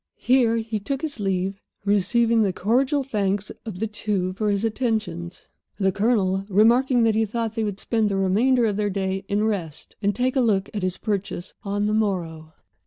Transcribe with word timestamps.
Here 0.17 0.57
he 0.57 0.79
took 0.79 1.03
his 1.03 1.19
leave, 1.19 1.61
receiving 1.85 2.41
the 2.41 2.51
cordial 2.51 3.03
thanks 3.03 3.51
of 3.67 3.79
the 3.79 3.85
two 3.85 4.33
for 4.33 4.49
his 4.49 4.65
attentions, 4.65 5.47
the 5.77 5.91
Colonel 5.91 6.43
remarking 6.49 7.03
that 7.03 7.13
he 7.13 7.23
thought 7.23 7.53
they 7.53 7.63
would 7.63 7.79
spend 7.79 8.09
the 8.09 8.15
remainder 8.17 8.65
of 8.65 8.77
the 8.77 8.89
day 8.89 9.23
in 9.27 9.43
rest, 9.43 9.95
and 10.01 10.15
take 10.15 10.35
a 10.35 10.41
look 10.41 10.71
at 10.73 10.81
his 10.81 10.97
purchase 10.97 11.53
on 11.63 11.85
the 11.85 11.93
morrow. 11.93 12.51